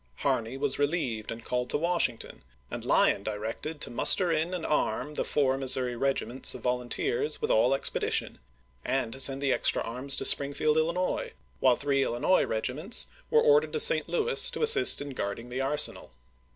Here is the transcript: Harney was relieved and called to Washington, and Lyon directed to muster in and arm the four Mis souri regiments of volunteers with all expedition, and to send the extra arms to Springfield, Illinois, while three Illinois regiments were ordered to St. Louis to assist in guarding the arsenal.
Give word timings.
Harney 0.15 0.57
was 0.57 0.79
relieved 0.79 1.29
and 1.31 1.45
called 1.45 1.69
to 1.69 1.77
Washington, 1.77 2.43
and 2.71 2.83
Lyon 2.83 3.21
directed 3.21 3.79
to 3.81 3.91
muster 3.91 4.31
in 4.31 4.51
and 4.51 4.65
arm 4.65 5.13
the 5.13 5.23
four 5.23 5.59
Mis 5.59 5.75
souri 5.75 5.95
regiments 5.95 6.55
of 6.55 6.63
volunteers 6.63 7.39
with 7.39 7.51
all 7.51 7.75
expedition, 7.75 8.39
and 8.83 9.13
to 9.13 9.19
send 9.19 9.43
the 9.43 9.53
extra 9.53 9.83
arms 9.83 10.17
to 10.17 10.25
Springfield, 10.25 10.75
Illinois, 10.77 11.33
while 11.59 11.75
three 11.75 12.01
Illinois 12.03 12.43
regiments 12.45 13.09
were 13.29 13.41
ordered 13.43 13.73
to 13.73 13.79
St. 13.79 14.09
Louis 14.09 14.49
to 14.49 14.63
assist 14.63 15.03
in 15.03 15.11
guarding 15.11 15.49
the 15.49 15.61
arsenal. 15.61 16.09